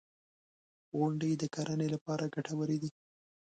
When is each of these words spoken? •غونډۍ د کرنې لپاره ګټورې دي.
•غونډۍ 0.97 1.31
د 1.37 1.43
کرنې 1.55 1.87
لپاره 1.95 2.31
ګټورې 2.35 2.77
دي. 2.83 2.89